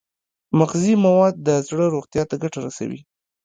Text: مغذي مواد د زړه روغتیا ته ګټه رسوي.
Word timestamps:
مغذي 0.57 0.93
مواد 1.05 1.33
د 1.47 1.49
زړه 1.67 1.85
روغتیا 1.95 2.23
ته 2.29 2.35
ګټه 2.43 2.59
رسوي. 2.67 3.01